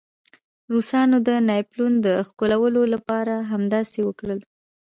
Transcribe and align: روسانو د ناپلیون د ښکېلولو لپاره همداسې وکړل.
روسانو 0.73 1.17
د 1.27 1.29
ناپلیون 1.49 1.93
د 2.05 2.07
ښکېلولو 2.27 2.81
لپاره 2.93 3.35
همداسې 3.51 3.99
وکړل. 4.03 4.39